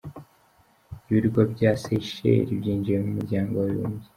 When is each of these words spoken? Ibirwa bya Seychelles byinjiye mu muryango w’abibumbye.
Ibirwa 1.07 1.41
bya 1.53 1.71
Seychelles 1.81 2.51
byinjiye 2.59 2.97
mu 3.03 3.09
muryango 3.17 3.53
w’abibumbye. 3.57 4.07